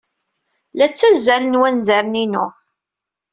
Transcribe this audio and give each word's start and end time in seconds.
La 0.77 0.87
ttazzalen 0.89 1.59
wanzaren-inu. 1.61 2.45